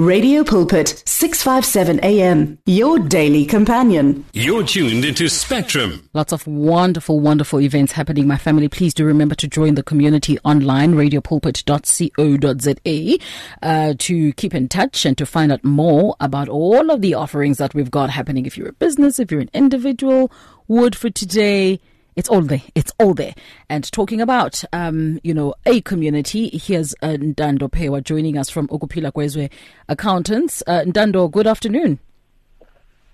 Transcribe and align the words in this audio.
Radio 0.00 0.42
Pulpit, 0.42 1.02
657 1.04 2.00
AM, 2.02 2.58
your 2.64 2.98
daily 2.98 3.44
companion. 3.44 4.24
You're 4.32 4.64
tuned 4.64 5.04
into 5.04 5.28
Spectrum. 5.28 6.08
Lots 6.14 6.32
of 6.32 6.46
wonderful, 6.46 7.20
wonderful 7.20 7.60
events 7.60 7.92
happening. 7.92 8.26
My 8.26 8.38
family, 8.38 8.66
please 8.66 8.94
do 8.94 9.04
remember 9.04 9.34
to 9.34 9.46
join 9.46 9.74
the 9.74 9.82
community 9.82 10.38
online, 10.42 10.94
radiopulpit.co.za, 10.94 13.18
uh, 13.62 13.94
to 13.98 14.32
keep 14.32 14.54
in 14.54 14.70
touch 14.70 15.04
and 15.04 15.18
to 15.18 15.26
find 15.26 15.52
out 15.52 15.62
more 15.62 16.16
about 16.18 16.48
all 16.48 16.90
of 16.90 17.02
the 17.02 17.12
offerings 17.12 17.58
that 17.58 17.74
we've 17.74 17.90
got 17.90 18.08
happening. 18.08 18.46
If 18.46 18.56
you're 18.56 18.70
a 18.70 18.72
business, 18.72 19.18
if 19.18 19.30
you're 19.30 19.42
an 19.42 19.50
individual, 19.52 20.32
word 20.66 20.96
for 20.96 21.10
today, 21.10 21.78
it's 22.16 22.28
all 22.28 22.42
there. 22.42 22.62
It's 22.74 22.92
all 22.98 23.14
there. 23.14 23.34
And 23.68 23.90
talking 23.92 24.20
about, 24.20 24.62
um, 24.72 25.20
you 25.22 25.34
know, 25.34 25.54
a 25.66 25.80
community, 25.82 26.50
here's 26.50 26.94
uh, 27.02 27.16
Ntando 27.18 27.70
Phewa 27.70 28.02
joining 28.02 28.36
us 28.36 28.50
from 28.50 28.68
Okupila 28.68 29.12
Kwezwe 29.12 29.50
Accountants. 29.88 30.62
Uh, 30.66 30.82
Ndando, 30.86 31.30
good 31.30 31.46
afternoon. 31.46 31.98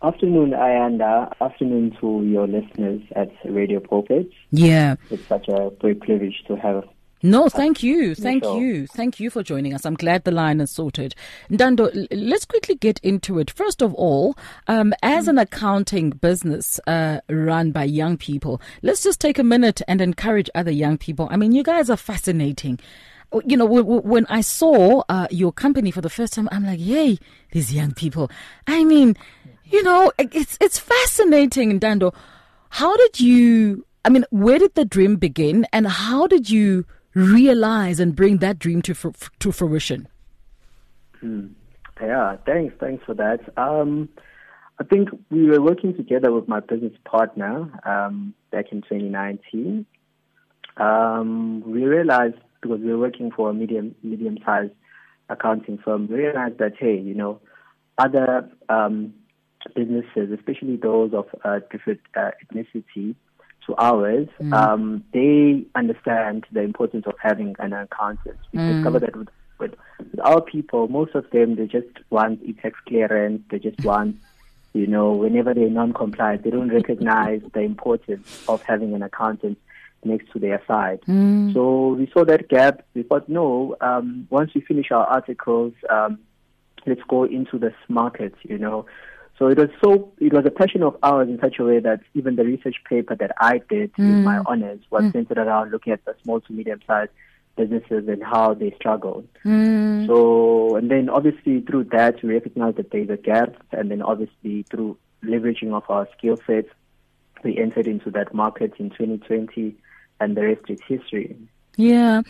Afternoon, 0.03 0.51
Ayanda. 0.51 1.33
Afternoon 1.41 1.97
to 2.01 2.23
your 2.25 2.47
listeners 2.47 3.01
at 3.15 3.31
Radio 3.45 3.81
Pulpit. 3.81 4.31
Yeah. 4.51 4.97
It's 5.11 5.27
such 5.27 5.49
a 5.49 5.71
great 5.79 6.01
privilege 6.01 6.45
to 6.49 6.57
have 6.57 6.85
no, 7.31 7.49
thank 7.49 7.83
you. 7.83 8.15
Thank 8.15 8.45
you. 8.45 8.87
Thank 8.87 9.21
you 9.21 9.31
for 9.31 9.43
joining 9.43 9.75
us. 9.75 9.85
I'm 9.85 9.95
glad 9.95 10.25
the 10.25 10.31
line 10.31 10.61
is 10.61 10.71
sorted. 10.71 11.15
Dando, 11.51 11.91
let's 12.11 12.45
quickly 12.45 12.75
get 12.75 12.99
into 13.01 13.39
it. 13.39 13.51
First 13.51 13.83
of 13.83 13.93
all, 13.95 14.37
um, 14.69 14.95
as 15.03 15.29
an 15.29 15.39
accounting 15.39 16.11
business 16.11 16.79
uh, 16.87 17.21
run 17.29 17.73
by 17.73 17.85
young 17.85 18.17
people, 18.17 18.61
let's 18.83 19.03
just 19.03 19.21
take 19.21 19.39
a 19.39 19.45
minute 19.45 19.83
and 19.89 20.01
encourage 20.01 20.49
other 20.55 20.71
young 20.71 20.99
people. 20.99 21.29
I 21.31 21.37
mean, 21.37 21.53
you 21.53 21.63
guys 21.63 21.91
are 21.91 21.97
fascinating. 21.97 22.79
You 23.45 23.57
know, 23.57 23.67
when 23.67 24.25
I 24.27 24.41
saw 24.41 25.03
uh, 25.09 25.27
your 25.31 25.53
company 25.53 25.91
for 25.91 26.01
the 26.01 26.09
first 26.09 26.33
time, 26.33 26.49
I'm 26.53 26.65
like, 26.65 26.79
yay, 26.81 27.19
these 27.51 27.73
young 27.73 27.93
people. 27.93 28.31
I 28.67 28.85
mean, 28.85 29.17
you 29.65 29.83
know, 29.83 30.13
it's 30.19 30.57
it's 30.61 30.79
fascinating, 30.79 31.79
Dando. 31.81 32.15
How 32.71 32.97
did 32.97 33.21
you? 33.21 33.85
I 34.05 34.11
mean, 34.11 34.25
where 34.31 34.61
did 34.61 34.75
the 34.77 34.85
dream 34.85 35.17
begin, 35.17 35.67
and 35.73 35.89
how 35.89 36.29
did 36.29 36.49
you? 36.49 36.87
Realize 37.17 37.99
and 37.99 38.15
bring 38.15 38.39
that 38.39 38.59
dream 38.59 38.83
to 38.83 38.95
to 39.41 39.53
fruition? 39.53 40.07
Hmm. 41.21 41.47
Yeah, 42.01 42.37
thanks, 42.45 42.75
thanks 42.79 43.03
for 43.05 43.15
that. 43.15 43.41
Um, 43.57 44.11
I 44.79 44.85
think 44.85 45.09
we 45.31 45.49
were 45.49 45.63
working 45.63 45.97
together 45.97 46.31
with 46.31 46.47
my 46.47 46.61
business 46.61 46.93
partner 47.07 47.73
um, 47.87 48.35
back 48.53 48.67
in 48.71 48.83
2019. 48.83 49.87
Um, 50.77 51.63
we 51.65 51.85
realized 51.85 52.37
because 52.61 52.81
we 52.81 52.91
were 52.91 52.99
working 52.99 53.31
for 53.31 53.49
a 53.49 53.55
medium 53.55 53.95
medium 54.03 54.37
sized 54.45 54.73
accounting 55.31 55.79
firm, 55.79 56.07
we 56.09 56.17
realized 56.17 56.59
that 56.59 56.73
hey, 56.79 56.99
you 56.99 57.15
know, 57.15 57.41
other 57.97 58.51
um, 58.69 59.15
businesses, 59.75 60.31
especially 60.33 60.77
those 60.77 61.13
of 61.15 61.27
uh, 61.45 61.61
different 61.71 62.01
uh, 62.15 62.31
ethnicity, 62.45 63.15
to 63.67 63.75
ours, 63.77 64.29
mm. 64.41 64.53
um, 64.53 65.05
they 65.13 65.65
understand 65.75 66.47
the 66.53 66.63
importance 66.63 67.07
of 67.07 67.15
having 67.21 67.55
an 67.59 67.73
accountant. 67.73 68.39
We 68.53 68.61
mm. 68.61 68.75
discovered 68.75 69.01
that 69.01 69.17
with, 69.17 69.29
with, 69.59 69.75
with, 69.99 70.21
our 70.21 70.41
people, 70.41 70.89
most 70.89 71.15
of 71.15 71.29
them, 71.31 71.57
they 71.57 71.67
just 71.67 71.89
want 72.11 72.41
e-tax 72.45 72.79
clearance. 72.87 73.43
They 73.51 73.59
just 73.59 73.83
want, 73.85 74.17
you 74.73 74.87
know, 74.87 75.13
whenever 75.13 75.53
they're 75.53 75.69
non-compliant, 75.69 76.45
they 76.45 76.51
don't 76.51 76.73
recognize 76.73 77.43
the 77.53 77.61
importance 77.61 78.45
of 78.49 78.63
having 78.63 78.95
an 78.95 79.03
accountant 79.03 79.59
next 80.05 80.31
to 80.33 80.39
their 80.39 80.63
side. 80.67 81.01
Mm. 81.03 81.53
So 81.53 81.95
we 81.95 82.09
saw 82.13 82.25
that 82.25 82.49
gap. 82.49 82.87
We 82.95 83.03
thought, 83.03 83.29
no, 83.29 83.77
um, 83.81 84.27
once 84.31 84.53
we 84.55 84.61
finish 84.61 84.91
our 84.93 85.07
articles, 85.07 85.75
um, 85.91 86.19
let's 86.87 87.03
go 87.09 87.25
into 87.25 87.59
this 87.59 87.75
market, 87.89 88.35
you 88.43 88.59
know. 88.59 88.87
So 89.39 89.49
it 89.49 89.59
was 89.59 89.69
so 89.85 90.13
it 90.19 90.33
was 90.33 90.47
a 90.47 90.51
passion 90.51 90.83
of 90.83 90.97
ours 91.03 91.29
in 91.29 91.39
such 91.41 91.59
a 91.59 91.65
way 91.65 91.79
that 91.81 92.01
even 92.15 92.37
the 92.37 92.45
research 92.45 92.77
paper 92.89 93.15
that 93.17 93.33
I 93.41 93.61
did 93.69 93.93
mm. 93.95 93.99
in 93.99 94.25
my 94.25 94.39
honors 94.47 94.81
was 94.91 95.05
mm. 95.05 95.13
centered 95.13 95.39
around 95.39 95.71
looking 95.73 95.93
at 95.93 96.05
the 96.07 96.15
small 96.23 96.41
to 96.41 96.53
medium 96.53 96.81
sized 96.87 97.11
businesses 97.57 98.09
and 98.09 98.23
how 98.23 98.55
they 98.55 98.73
struggle. 98.77 99.25
Mm. 99.45 100.07
So 100.07 100.77
and 100.77 100.91
then 100.91 101.11
obviously 101.11 101.61
through 101.61 101.85
that 101.85 102.23
we 102.23 102.33
recognized 102.33 102.79
that 102.79 102.91
there's 102.91 103.11
a 103.11 103.17
gap 103.17 103.57
and 103.73 103.91
then 103.91 104.01
obviously 104.01 104.63
through 104.71 104.97
leveraging 105.23 105.73
of 105.75 105.85
our 105.91 106.09
skill 106.17 106.39
sets 106.47 106.69
we 107.45 107.59
entered 107.59 107.87
into 107.87 108.11
that 108.13 108.33
market 108.33 108.73
in 108.79 108.91
2020 108.91 109.77
and 110.21 110.37
the 110.37 110.43
rest 110.43 110.63
is 110.69 110.81
history. 110.89 111.37
Yeah. 111.77 112.23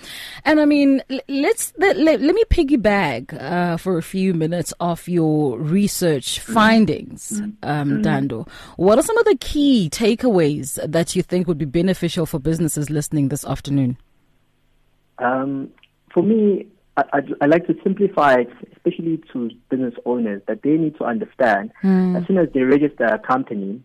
And 0.45 0.61
I 0.61 0.65
mean, 0.65 1.03
let's 1.29 1.73
let, 1.79 1.97
let, 1.97 2.21
let 2.21 2.34
me 2.34 2.45
piggyback 2.51 3.33
uh, 3.41 3.77
for 3.77 3.97
a 3.97 4.03
few 4.03 4.34
minutes 4.34 4.75
off 4.81 5.09
your 5.09 5.59
research 5.59 6.41
mm-hmm. 6.41 6.53
findings, 6.53 7.41
mm-hmm. 7.41 7.51
um, 7.62 7.89
mm-hmm. 7.89 8.03
Dando. 8.03 8.49
What 8.77 8.99
are 8.99 9.03
some 9.03 9.17
of 9.19 9.25
the 9.25 9.37
key 9.37 9.89
takeaways 9.91 10.79
that 10.91 11.15
you 11.15 11.23
think 11.23 11.47
would 11.47 11.59
be 11.59 11.65
beneficial 11.65 12.27
for 12.27 12.39
businesses 12.41 12.91
listening 12.91 13.29
this 13.29 13.45
afternoon? 13.45 13.97
Um, 15.19 15.71
for 16.13 16.23
me, 16.23 16.67
I, 16.97 17.05
I, 17.13 17.21
I, 17.43 17.47
like 17.47 17.67
to 17.69 17.75
simplify 17.83 18.34
it, 18.41 18.51
especially 18.75 19.23
to 19.33 19.51
business 19.71 19.95
owners, 20.05 20.43
that 20.49 20.63
they 20.63 20.71
need 20.71 20.97
to 20.97 21.05
understand 21.05 21.71
mm. 21.83 22.21
as 22.21 22.27
soon 22.27 22.39
as 22.39 22.49
they 22.53 22.61
register 22.61 23.05
a 23.05 23.19
company, 23.19 23.83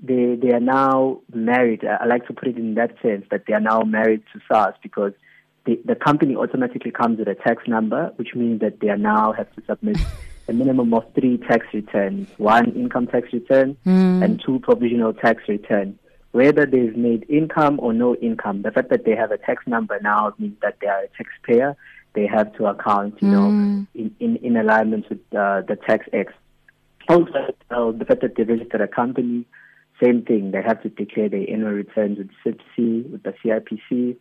they 0.00 0.36
they 0.40 0.52
are 0.52 0.60
now 0.60 1.20
married. 1.32 1.84
I 1.84 2.04
like 2.06 2.26
to 2.26 2.32
put 2.32 2.48
it 2.48 2.56
in 2.56 2.74
that 2.74 2.94
sense 3.00 3.26
that 3.30 3.44
they 3.46 3.54
are 3.54 3.60
now 3.60 3.80
married 3.80 4.22
to 4.32 4.40
SARS 4.48 4.74
because 4.82 5.12
the 5.64 5.80
the 5.84 5.94
company 5.94 6.36
automatically 6.36 6.90
comes 6.90 7.18
with 7.18 7.28
a 7.28 7.34
tax 7.34 7.66
number, 7.66 8.12
which 8.16 8.34
means 8.34 8.60
that 8.60 8.80
they 8.80 8.88
are 8.88 8.98
now 8.98 9.32
have 9.32 9.52
to 9.54 9.62
submit 9.66 9.98
a 10.48 10.52
minimum 10.52 10.92
of 10.94 11.04
three 11.14 11.38
tax 11.38 11.66
returns: 11.72 12.28
one 12.38 12.72
income 12.72 13.06
tax 13.06 13.32
return 13.32 13.76
mm. 13.86 14.24
and 14.24 14.42
two 14.44 14.58
provisional 14.60 15.12
tax 15.12 15.42
return. 15.48 15.98
Whether 16.32 16.66
they've 16.66 16.96
made 16.96 17.24
income 17.30 17.80
or 17.80 17.94
no 17.94 18.14
income, 18.16 18.62
the 18.62 18.70
fact 18.70 18.90
that 18.90 19.06
they 19.06 19.16
have 19.16 19.30
a 19.30 19.38
tax 19.38 19.66
number 19.66 19.98
now 20.02 20.34
means 20.38 20.56
that 20.60 20.76
they 20.80 20.86
are 20.86 21.04
a 21.04 21.08
taxpayer. 21.16 21.76
They 22.12 22.26
have 22.26 22.54
to 22.56 22.66
account, 22.66 23.16
you 23.20 23.28
mm. 23.28 23.32
know, 23.32 23.48
hmm. 23.50 23.82
in, 23.94 24.14
in, 24.20 24.36
in 24.36 24.56
alignment 24.56 25.06
with 25.10 25.18
uh, 25.34 25.60
the 25.68 25.76
tax 25.86 26.06
acts. 26.14 26.32
Also, 27.08 27.54
uh, 27.70 27.90
the 27.92 28.06
fact 28.06 28.22
that 28.22 28.36
they 28.36 28.42
registered 28.42 28.80
a 28.80 28.88
company, 28.88 29.44
same 30.02 30.22
thing, 30.22 30.50
they 30.50 30.62
have 30.62 30.82
to 30.82 30.88
declare 30.88 31.28
their 31.28 31.48
annual 31.48 31.72
returns 31.72 32.18
with 32.18 32.30
CIPC, 32.44 33.10
with 33.10 33.22
the 33.22 33.34
CIPC, 33.44 34.16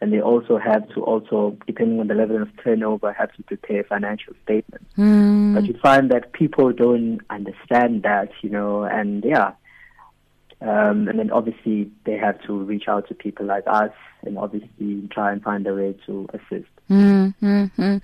and 0.00 0.12
they 0.12 0.20
also 0.20 0.58
have 0.58 0.88
to 0.90 1.02
also, 1.02 1.56
depending 1.66 2.00
on 2.00 2.08
the 2.08 2.14
level 2.14 2.40
of 2.40 2.48
turnover, 2.64 3.12
have 3.12 3.32
to 3.34 3.42
prepare 3.42 3.84
financial 3.84 4.32
statements. 4.44 4.86
Mm. 4.96 5.54
But 5.54 5.66
you 5.66 5.74
find 5.82 6.10
that 6.10 6.32
people 6.32 6.72
don't 6.72 7.20
understand 7.28 8.02
that, 8.02 8.30
you 8.42 8.48
know, 8.48 8.84
and 8.84 9.22
yeah. 9.24 9.52
Um, 10.62 11.08
and 11.08 11.18
then 11.18 11.30
obviously 11.30 11.90
they 12.04 12.16
have 12.18 12.40
to 12.42 12.52
reach 12.52 12.84
out 12.86 13.08
to 13.08 13.14
people 13.14 13.46
like 13.46 13.64
us 13.66 13.92
and 14.22 14.36
obviously 14.38 15.08
try 15.10 15.32
and 15.32 15.42
find 15.42 15.66
a 15.66 15.74
way 15.74 15.94
to 16.06 16.28
assist. 16.34 16.68
Mm-hmm. 16.90 17.96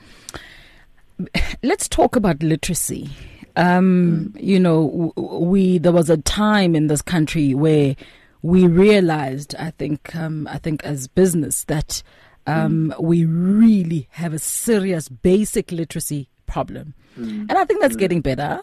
Let's 1.62 1.88
talk 1.88 2.16
about 2.16 2.42
literacy. 2.42 3.10
Um, 3.56 4.32
mm. 4.34 4.42
You 4.42 4.60
know, 4.60 5.12
we 5.16 5.78
there 5.78 5.92
was 5.92 6.10
a 6.10 6.18
time 6.18 6.76
in 6.76 6.86
this 6.86 7.02
country 7.02 7.54
where 7.54 7.96
we 8.42 8.66
realized, 8.66 9.56
I 9.58 9.70
think, 9.70 10.14
um, 10.14 10.46
I 10.50 10.58
think 10.58 10.84
as 10.84 11.08
business 11.08 11.64
that 11.64 12.02
um, 12.46 12.94
mm. 12.96 13.02
we 13.02 13.24
really 13.24 14.08
have 14.12 14.32
a 14.32 14.38
serious 14.38 15.08
basic 15.08 15.72
literacy 15.72 16.28
problem, 16.46 16.94
mm. 17.18 17.40
and 17.48 17.52
I 17.52 17.64
think 17.64 17.80
that's 17.80 17.96
mm. 17.96 18.00
getting 18.00 18.20
better. 18.20 18.60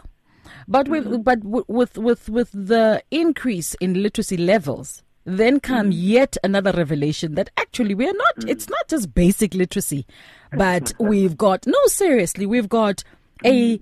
But 0.67 0.87
with 0.87 1.05
mm. 1.05 1.23
but 1.23 1.43
with 1.43 1.97
with 1.97 2.29
with 2.29 2.51
the 2.51 3.03
increase 3.11 3.73
in 3.75 4.01
literacy 4.01 4.37
levels, 4.37 5.03
then 5.25 5.59
come 5.59 5.89
mm. 5.91 5.95
yet 5.95 6.37
another 6.43 6.71
revelation 6.71 7.35
that 7.35 7.49
actually 7.57 7.95
we 7.95 8.07
are 8.07 8.13
not. 8.13 8.37
Mm. 8.37 8.49
It's 8.49 8.69
not 8.69 8.87
just 8.87 9.13
basic 9.13 9.53
literacy, 9.53 10.05
but 10.51 10.93
we've 10.99 11.35
got 11.35 11.65
no 11.67 11.79
seriously. 11.87 12.45
We've 12.45 12.69
got 12.69 13.03
a 13.43 13.81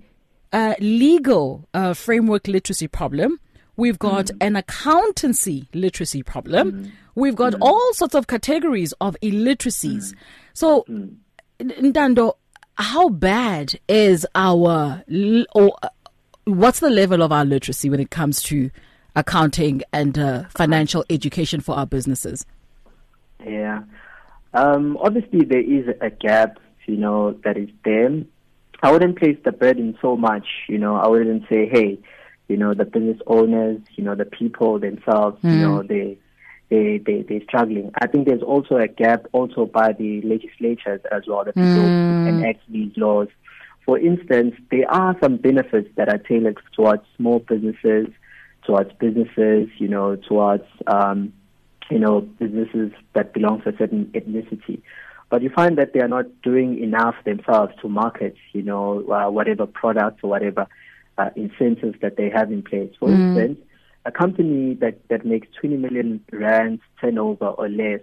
uh, 0.52 0.74
legal 0.80 1.68
uh, 1.74 1.94
framework 1.94 2.46
literacy 2.46 2.88
problem. 2.88 3.38
We've 3.76 3.98
got 3.98 4.26
mm. 4.26 4.36
an 4.40 4.56
accountancy 4.56 5.68
literacy 5.72 6.22
problem. 6.22 6.72
Mm. 6.72 6.92
We've 7.14 7.36
got 7.36 7.54
mm. 7.54 7.58
all 7.60 7.94
sorts 7.94 8.14
of 8.14 8.26
categories 8.26 8.92
of 9.00 9.16
illiteracies. 9.22 10.12
Mm. 10.12 10.14
So, 10.52 10.84
mm. 10.88 11.16
Ntando, 11.60 12.34
how 12.76 13.08
bad 13.08 13.78
is 13.88 14.26
our, 14.34 15.02
or 15.54 15.76
uh, 15.82 15.88
what's 16.44 16.80
the 16.80 16.90
level 16.90 17.22
of 17.22 17.32
our 17.32 17.44
literacy 17.44 17.88
when 17.88 18.00
it 18.00 18.10
comes 18.10 18.42
to 18.44 18.70
accounting 19.14 19.82
and 19.92 20.18
uh, 20.18 20.44
financial 20.48 21.04
education 21.08 21.60
for 21.60 21.74
our 21.76 21.86
businesses? 21.86 22.44
Yeah. 23.44 23.82
Um, 24.54 24.98
obviously, 25.00 25.44
there 25.44 25.60
is 25.60 25.86
a 26.00 26.10
gap, 26.10 26.58
you 26.86 26.96
know, 26.96 27.32
that 27.44 27.56
is 27.56 27.70
there. 27.84 28.22
I 28.82 28.90
wouldn't 28.90 29.18
place 29.18 29.38
the 29.44 29.52
burden 29.52 29.96
so 30.02 30.16
much, 30.16 30.46
you 30.68 30.78
know, 30.78 30.96
I 30.96 31.06
wouldn't 31.06 31.44
say, 31.48 31.68
hey, 31.68 31.98
you 32.48 32.56
know, 32.56 32.74
the 32.74 32.84
business 32.84 33.18
owners, 33.26 33.80
you 33.94 34.02
know, 34.04 34.14
the 34.14 34.24
people 34.24 34.78
themselves, 34.78 35.40
mm. 35.42 35.52
you 35.52 35.60
know, 35.60 35.80
hmm. 35.80 35.86
they, 35.86 36.18
they, 36.68 36.98
they, 36.98 37.22
they're 37.22 37.42
struggling. 37.44 37.92
I 38.00 38.08
think 38.08 38.26
there's 38.26 38.42
also 38.42 38.76
a 38.76 38.88
gap 38.88 39.26
also 39.32 39.66
by 39.66 39.92
the 39.92 40.20
legislatures 40.22 41.00
as 41.12 41.22
well, 41.28 41.44
the 41.44 41.52
people 41.52 41.70
mm. 41.70 42.24
who 42.24 42.28
enact 42.28 42.60
these 42.68 42.92
laws. 42.96 43.28
For 43.86 43.98
instance, 43.98 44.54
there 44.70 44.90
are 44.90 45.16
some 45.22 45.36
benefits 45.36 45.88
that 45.96 46.08
are 46.08 46.18
tailored 46.18 46.58
towards 46.74 47.02
small 47.16 47.38
businesses, 47.38 48.08
towards 48.66 48.92
businesses, 48.94 49.68
you 49.78 49.88
know, 49.88 50.16
towards, 50.16 50.64
um, 50.86 51.32
you 51.90 51.98
know, 51.98 52.20
businesses 52.20 52.92
that 53.14 53.32
belong 53.32 53.62
to 53.62 53.70
a 53.70 53.76
certain 53.76 54.06
ethnicity. 54.06 54.82
But 55.32 55.40
you 55.40 55.48
find 55.48 55.78
that 55.78 55.94
they 55.94 56.00
are 56.00 56.08
not 56.08 56.26
doing 56.42 56.78
enough 56.82 57.14
themselves 57.24 57.72
to 57.80 57.88
market, 57.88 58.36
you 58.52 58.60
know, 58.60 59.02
uh, 59.10 59.30
whatever 59.30 59.64
products 59.64 60.20
or 60.22 60.28
whatever 60.28 60.66
uh, 61.16 61.30
incentives 61.34 61.98
that 62.02 62.18
they 62.18 62.28
have 62.28 62.52
in 62.52 62.62
place. 62.62 62.92
For 63.00 63.08
mm. 63.08 63.14
instance, 63.14 63.58
a 64.04 64.12
company 64.12 64.74
that, 64.74 65.08
that 65.08 65.24
makes 65.24 65.48
20 65.58 65.78
million 65.78 66.22
rands 66.30 66.82
turnover 67.00 67.46
or 67.46 67.70
less 67.70 68.02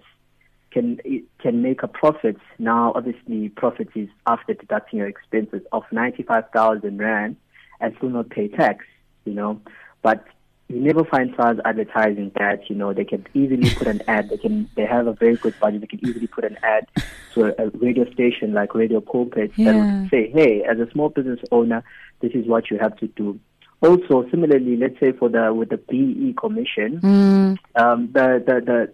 can 0.72 0.98
can 1.38 1.62
make 1.62 1.84
a 1.84 1.88
profit. 1.88 2.36
Now, 2.58 2.92
obviously, 2.96 3.48
profit 3.50 3.90
is 3.94 4.08
after 4.26 4.54
deducting 4.54 4.98
your 4.98 5.06
expenses 5.06 5.62
of 5.70 5.84
95,000 5.92 6.98
rand 6.98 7.36
and 7.78 7.94
still 7.98 8.10
not 8.10 8.30
pay 8.30 8.48
tax, 8.48 8.84
you 9.24 9.34
know. 9.34 9.60
But 10.02 10.24
you 10.70 10.80
never 10.80 11.04
find 11.04 11.34
SARS 11.36 11.58
advertising 11.64 12.30
that, 12.36 12.70
you 12.70 12.76
know, 12.76 12.92
they 12.92 13.04
can 13.04 13.26
easily 13.34 13.74
put 13.74 13.88
an 13.88 14.02
ad. 14.06 14.30
They 14.30 14.36
can, 14.36 14.70
they 14.76 14.86
have 14.86 15.08
a 15.08 15.12
very 15.12 15.34
good 15.34 15.54
budget. 15.58 15.80
They 15.80 15.88
can 15.88 16.06
easily 16.06 16.28
put 16.28 16.44
an 16.44 16.58
ad 16.62 16.86
to 17.34 17.46
a, 17.46 17.66
a 17.66 17.70
radio 17.70 18.08
station 18.12 18.52
like 18.52 18.72
Radio 18.72 19.00
Pulpit 19.00 19.50
yeah. 19.56 19.72
that 19.72 19.78
would 19.78 20.10
say, 20.10 20.30
hey, 20.30 20.62
as 20.62 20.78
a 20.78 20.88
small 20.92 21.08
business 21.08 21.40
owner, 21.50 21.82
this 22.20 22.32
is 22.34 22.46
what 22.46 22.70
you 22.70 22.78
have 22.78 22.96
to 22.98 23.08
do. 23.08 23.40
Also, 23.82 24.28
similarly, 24.30 24.76
let's 24.76 25.00
say 25.00 25.10
for 25.10 25.28
the 25.28 25.52
with 25.52 25.70
the 25.70 25.78
BE 25.78 26.34
Commission, 26.38 27.00
mm. 27.00 27.58
um, 27.74 28.10
the, 28.12 28.42
the 28.46 28.60
the 28.60 28.92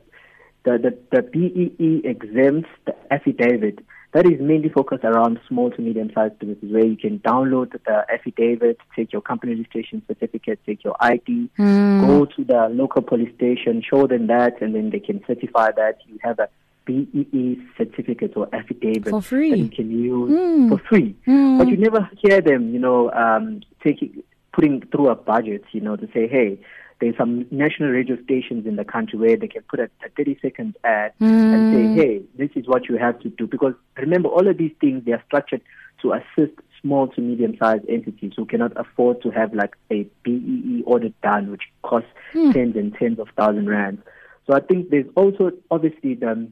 the 0.64 0.78
the, 0.78 0.98
the 1.10 1.22
BEE 1.22 2.02
exempts 2.08 2.68
the 2.86 2.94
affidavit 3.10 3.80
that 4.16 4.24
is 4.24 4.40
mainly 4.40 4.70
focused 4.70 5.04
around 5.04 5.38
small 5.46 5.70
to 5.70 5.82
medium 5.82 6.10
sized 6.14 6.38
businesses 6.38 6.72
where 6.72 6.86
you 6.86 6.96
can 6.96 7.18
download 7.18 7.72
the 7.72 8.06
affidavit, 8.10 8.78
take 8.96 9.12
your 9.12 9.20
company 9.20 9.52
registration 9.52 10.00
certificate, 10.08 10.58
take 10.64 10.82
your 10.82 10.96
ID, 11.00 11.50
mm. 11.58 12.06
go 12.06 12.24
to 12.24 12.42
the 12.42 12.68
local 12.72 13.02
police 13.02 13.34
station, 13.34 13.82
show 13.82 14.06
them 14.06 14.26
that, 14.28 14.62
and 14.62 14.74
then 14.74 14.88
they 14.88 15.00
can 15.00 15.22
certify 15.26 15.70
that 15.72 15.98
you 16.06 16.18
have 16.22 16.38
a 16.38 16.48
BEE 16.86 17.60
certificate 17.76 18.32
or 18.36 18.48
affidavit 18.54 19.10
for 19.10 19.20
free. 19.20 19.50
that 19.50 19.58
you 19.58 19.68
can 19.68 19.90
use 19.90 20.30
mm. 20.30 20.68
for 20.70 20.78
free. 20.88 21.14
Mm. 21.26 21.58
But 21.58 21.68
you 21.68 21.76
never 21.76 22.08
hear 22.22 22.40
them, 22.40 22.72
you 22.72 22.78
know, 22.78 23.12
um, 23.12 23.60
taking 23.84 24.22
putting 24.54 24.80
through 24.90 25.10
a 25.10 25.14
budget, 25.14 25.64
you 25.72 25.82
know, 25.82 25.96
to 25.96 26.06
say, 26.14 26.26
hey, 26.26 26.58
there's 27.00 27.16
some 27.16 27.46
national 27.50 27.90
radio 27.90 28.16
stations 28.24 28.66
in 28.66 28.76
the 28.76 28.84
country 28.84 29.18
where 29.18 29.36
they 29.36 29.48
can 29.48 29.62
put 29.62 29.80
a, 29.80 29.90
a 30.04 30.08
30 30.16 30.38
second 30.40 30.76
ad 30.84 31.12
mm. 31.20 31.26
and 31.28 31.74
say, 31.74 31.82
hmm. 31.82 31.94
hey, 31.94 32.22
this 32.38 32.50
is 32.56 32.66
what 32.66 32.88
you 32.88 32.96
have 32.96 33.18
to 33.20 33.28
do. 33.28 33.46
Because 33.46 33.74
remember, 33.96 34.28
all 34.28 34.48
of 34.48 34.56
these 34.56 34.72
things, 34.80 35.04
they 35.04 35.12
are 35.12 35.22
structured 35.26 35.60
to 36.02 36.12
assist 36.12 36.58
small 36.80 37.08
to 37.08 37.20
medium 37.20 37.56
sized 37.58 37.84
entities 37.88 38.32
who 38.36 38.46
cannot 38.46 38.72
afford 38.76 39.20
to 39.22 39.30
have 39.30 39.52
like 39.52 39.74
a 39.90 40.06
BEE 40.22 40.84
audit 40.86 41.20
done, 41.20 41.50
which 41.50 41.64
costs 41.82 42.08
mm. 42.34 42.52
tens 42.52 42.76
and 42.76 42.94
tens 42.94 43.18
of 43.18 43.28
thousand 43.36 43.68
rands. 43.68 44.00
So 44.46 44.54
I 44.54 44.60
think 44.60 44.90
there's 44.90 45.10
also 45.16 45.52
obviously 45.70 46.14
the 46.14 46.48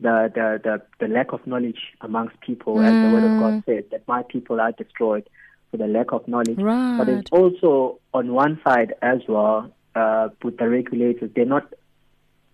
the, 0.00 0.30
the, 0.32 0.60
the, 0.62 0.82
the 1.00 1.12
lack 1.12 1.32
of 1.32 1.44
knowledge 1.44 1.80
amongst 2.02 2.40
people, 2.40 2.76
mm. 2.76 2.84
as 2.84 2.92
the 2.92 3.12
word 3.12 3.24
of 3.24 3.40
God 3.40 3.64
hmm. 3.64 3.70
says, 3.70 3.84
that 3.90 4.06
my 4.06 4.22
people 4.22 4.60
are 4.60 4.70
destroyed 4.70 5.28
for 5.72 5.76
the 5.76 5.88
lack 5.88 6.12
of 6.12 6.26
knowledge. 6.28 6.56
Right. 6.56 6.98
But 6.98 7.08
it's 7.08 7.30
also 7.32 7.98
on 8.14 8.32
one 8.32 8.60
side 8.64 8.94
as 9.02 9.18
well 9.26 9.72
uh, 9.98 10.28
with 10.42 10.56
the 10.58 10.68
regulators, 10.68 11.30
they're 11.34 11.44
not 11.44 11.66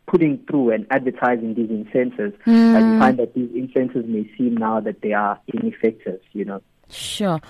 putting 0.06 0.38
through 0.46 0.70
and 0.70 0.86
advertising 0.90 1.54
these 1.54 1.70
incentives. 1.70 2.34
Mm. 2.46 2.76
And 2.76 2.92
you 2.92 2.98
find 2.98 3.18
that 3.18 3.34
these 3.34 3.50
incentives 3.54 4.06
may 4.06 4.30
seem 4.36 4.56
now 4.56 4.80
that 4.80 5.00
they 5.02 5.12
are 5.12 5.40
ineffective, 5.48 6.20
you 6.32 6.44
know. 6.44 6.60
Sure. 6.90 7.40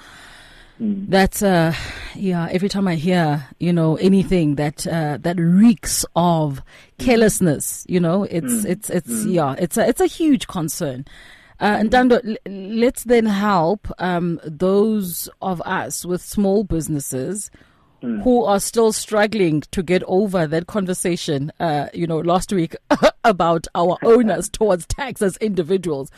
Mm. 0.81 1.09
That's 1.09 1.43
uh 1.43 1.73
yeah, 2.15 2.49
every 2.51 2.69
time 2.69 2.89
I 2.89 2.97
hear, 2.97 3.47
you 3.59 3.73
know, 3.73 3.97
anything 3.97 4.57
that 4.57 4.87
uh 4.87 5.19
that 5.21 5.37
reeks 5.39 6.05
of 6.17 6.63
carelessness, 6.99 7.87
you 7.89 8.01
know, 8.01 8.25
it's 8.25 8.53
mm. 8.53 8.71
it's 8.73 8.91
it's 8.91 9.09
mm. 9.09 9.33
yeah, 9.33 9.55
it's 9.59 9.77
a 9.77 9.89
it's 9.89 10.01
a 10.01 10.07
huge 10.07 10.47
concern. 10.47 11.05
Uh, 11.61 11.77
and 11.79 11.91
Dando, 11.91 12.21
let's 12.47 13.05
then 13.05 13.27
help 13.27 13.87
um, 13.99 14.41
those 14.45 15.29
of 15.41 15.63
us 15.63 16.05
with 16.05 16.21
small 16.21 16.65
businesses 16.65 17.49
mm. 18.05 18.23
who 18.23 18.45
are 18.45 18.61
still 18.61 18.93
struggling 18.93 19.63
to 19.73 19.83
get 19.83 20.03
over 20.07 20.47
that 20.47 20.67
conversation, 20.67 21.53
uh, 21.61 21.89
you 21.95 22.07
know, 22.07 22.19
last 22.19 22.53
week 22.53 22.77
about 23.25 23.67
our 23.75 23.97
owners 24.03 24.49
towards 24.53 24.87
tax 24.87 25.23
as 25.23 25.37
individuals. 25.39 26.11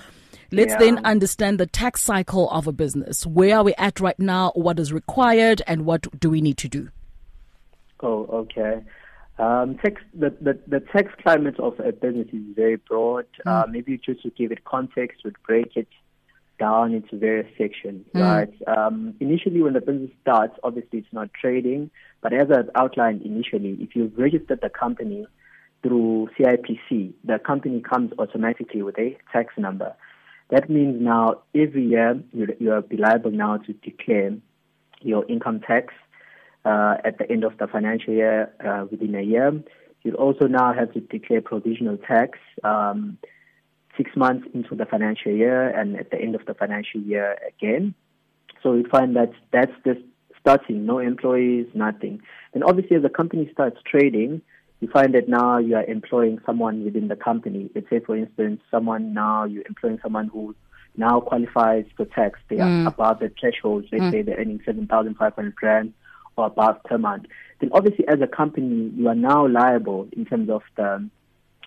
Let's 0.52 0.72
yeah. 0.72 0.78
then 0.78 1.04
understand 1.04 1.58
the 1.58 1.66
tax 1.66 2.02
cycle 2.02 2.48
of 2.50 2.66
a 2.66 2.72
business. 2.72 3.26
Where 3.26 3.58
are 3.58 3.64
we 3.64 3.74
at 3.74 4.00
right 4.00 4.18
now? 4.18 4.52
What 4.54 4.78
is 4.78 4.92
required, 4.92 5.62
and 5.66 5.84
what 5.84 6.06
do 6.20 6.30
we 6.30 6.40
need 6.40 6.58
to 6.58 6.68
do? 6.68 6.90
Oh, 8.00 8.26
okay. 8.26 8.82
Um, 9.38 9.76
tax, 9.76 10.00
the, 10.14 10.30
the, 10.40 10.58
the 10.66 10.80
tax 10.80 11.12
climate 11.22 11.58
of 11.58 11.78
a 11.80 11.92
business 11.92 12.28
is 12.32 12.42
very 12.54 12.76
broad. 12.76 13.26
Mm. 13.44 13.50
Uh, 13.50 13.66
maybe 13.68 13.98
just 13.98 14.22
to 14.22 14.30
give 14.30 14.52
it 14.52 14.64
context, 14.64 15.24
would 15.24 15.36
break 15.46 15.76
it 15.76 15.88
down 16.58 16.94
into 16.94 17.16
various 17.16 17.46
sections, 17.58 18.06
mm. 18.14 18.20
right? 18.20 18.52
Um, 18.66 19.14
initially, 19.20 19.62
when 19.62 19.74
the 19.74 19.80
business 19.80 20.10
starts, 20.22 20.58
obviously 20.62 21.00
it's 21.00 21.12
not 21.12 21.30
trading, 21.32 21.90
but 22.20 22.32
as 22.32 22.48
I've 22.50 22.70
outlined 22.74 23.22
initially, 23.22 23.76
if 23.80 23.94
you've 23.94 24.16
registered 24.16 24.60
the 24.62 24.70
company 24.70 25.26
through 25.82 26.28
CIPC, 26.38 27.12
the 27.24 27.38
company 27.38 27.80
comes 27.80 28.12
automatically 28.18 28.82
with 28.82 28.98
a 28.98 29.16
tax 29.32 29.54
number. 29.56 29.94
That 30.50 30.70
means 30.70 31.00
now 31.00 31.42
every 31.54 31.86
year 31.86 32.20
you, 32.32 32.46
you 32.60 32.72
are 32.72 32.84
liable 32.90 33.32
now 33.32 33.58
to 33.58 33.72
declare 33.72 34.36
your 35.00 35.24
income 35.28 35.60
tax 35.60 35.92
uh, 36.64 36.96
at 37.04 37.18
the 37.18 37.30
end 37.30 37.44
of 37.44 37.58
the 37.58 37.66
financial 37.66 38.14
year 38.14 38.52
uh, 38.64 38.86
within 38.90 39.14
a 39.14 39.22
year. 39.22 39.52
You'll 40.02 40.16
also 40.16 40.46
now 40.46 40.72
have 40.72 40.92
to 40.94 41.00
declare 41.00 41.40
provisional 41.40 41.96
tax. 41.96 42.38
Um, 42.62 43.18
six 43.96 44.10
months 44.16 44.46
into 44.54 44.74
the 44.74 44.86
financial 44.86 45.32
year 45.32 45.68
and 45.68 45.96
at 45.96 46.10
the 46.10 46.20
end 46.20 46.34
of 46.34 46.44
the 46.46 46.54
financial 46.54 47.00
year 47.00 47.36
again. 47.48 47.94
So 48.62 48.72
we 48.72 48.84
find 48.84 49.16
that 49.16 49.32
that's 49.52 49.72
just 49.84 50.00
starting, 50.40 50.86
no 50.86 50.98
employees, 50.98 51.66
nothing. 51.74 52.20
And 52.54 52.64
obviously, 52.64 52.96
as 52.96 53.02
the 53.02 53.08
company 53.08 53.48
starts 53.52 53.78
trading, 53.84 54.42
you 54.80 54.88
find 54.88 55.14
that 55.14 55.28
now 55.28 55.58
you 55.58 55.76
are 55.76 55.84
employing 55.84 56.38
someone 56.44 56.84
within 56.84 57.08
the 57.08 57.16
company. 57.16 57.70
Let's 57.74 57.88
say, 57.90 58.00
for 58.00 58.16
instance, 58.16 58.60
someone 58.70 59.14
now 59.14 59.44
you're 59.44 59.66
employing 59.66 59.98
someone 60.02 60.28
who 60.28 60.54
now 60.96 61.20
qualifies 61.20 61.84
for 61.96 62.04
tax. 62.06 62.38
They 62.48 62.58
are 62.58 62.68
mm. 62.68 62.86
above 62.86 63.20
the 63.20 63.32
threshold. 63.40 63.86
Let's 63.90 64.04
mm. 64.04 64.10
say 64.10 64.22
they're 64.22 64.36
earning 64.36 64.60
7,500 64.64 65.54
rand 65.62 65.92
or 66.36 66.46
above 66.46 66.82
per 66.84 66.98
month. 66.98 67.26
Then 67.60 67.70
obviously, 67.72 68.06
as 68.06 68.20
a 68.20 68.26
company, 68.26 68.92
you 68.94 69.08
are 69.08 69.14
now 69.14 69.46
liable 69.46 70.08
in 70.12 70.26
terms 70.26 70.50
of 70.50 70.62
the 70.76 71.08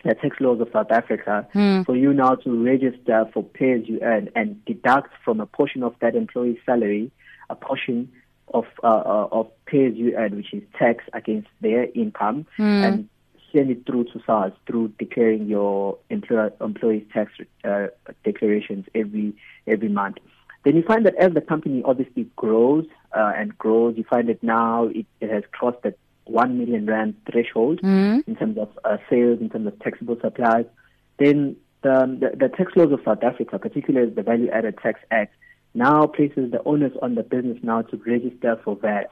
the 0.03 0.15
tax 0.15 0.37
laws 0.39 0.61
of 0.61 0.69
South 0.71 0.91
Africa 0.91 1.47
mm. 1.53 1.85
for 1.85 1.95
you 1.95 2.13
now 2.13 2.35
to 2.35 2.63
register 2.63 3.29
for 3.33 3.43
pay 3.43 3.73
as 3.73 3.87
you 3.87 3.99
earn 4.01 4.29
and 4.35 4.63
deduct 4.65 5.13
from 5.25 5.39
a 5.41 5.45
portion 5.45 5.83
of 5.83 5.93
that 5.99 6.15
employee's 6.15 6.57
salary 6.65 7.11
a 7.49 7.55
portion 7.55 8.11
of 8.53 8.65
uh, 8.83 8.87
uh, 8.87 9.27
of 9.31 9.47
pay 9.65 9.85
as 9.87 9.95
you 9.95 10.15
earn, 10.15 10.35
which 10.35 10.53
is 10.53 10.63
tax 10.77 11.03
against 11.13 11.49
their 11.61 11.85
income, 11.93 12.45
mm. 12.57 12.63
and 12.63 13.09
send 13.53 13.71
it 13.71 13.85
through 13.85 14.05
to 14.05 14.21
SARS 14.25 14.53
through 14.67 14.89
declaring 14.99 15.47
your 15.47 15.97
employer, 16.09 16.53
employee's 16.61 17.05
tax 17.13 17.31
uh, 17.63 17.87
declarations 18.23 18.85
every 18.95 19.35
every 19.67 19.89
month. 19.89 20.17
Then 20.63 20.75
you 20.75 20.83
find 20.83 21.05
that 21.05 21.15
as 21.15 21.33
the 21.33 21.41
company 21.41 21.81
obviously 21.85 22.27
grows 22.35 22.85
uh, 23.15 23.31
and 23.35 23.57
grows, 23.57 23.97
you 23.97 24.03
find 24.03 24.27
that 24.29 24.43
now 24.43 24.85
it, 24.85 25.05
it 25.21 25.29
has 25.29 25.43
crossed 25.51 25.81
that 25.83 25.97
1 26.29 26.57
million 26.57 26.85
rand 26.85 27.15
threshold 27.29 27.81
mm. 27.81 28.27
in 28.27 28.35
terms 28.35 28.57
of 28.57 28.69
uh, 28.85 28.97
sales, 29.09 29.39
in 29.41 29.49
terms 29.49 29.67
of 29.67 29.79
taxable 29.79 30.17
supplies, 30.21 30.65
then 31.17 31.55
the, 31.81 32.17
the, 32.19 32.37
the, 32.37 32.49
tax 32.49 32.73
laws 32.75 32.91
of 32.91 32.99
South 33.05 33.23
Africa, 33.23 33.57
particularly 33.57 34.09
the 34.11 34.23
Value 34.23 34.49
Added 34.49 34.77
Tax 34.81 34.99
Act, 35.11 35.33
now 35.73 36.07
places 36.07 36.51
the 36.51 36.61
onus 36.63 36.93
on 37.01 37.15
the 37.15 37.23
business 37.23 37.57
now 37.61 37.81
to 37.83 37.97
register 37.97 38.59
for 38.63 38.75
VAT. 38.75 39.11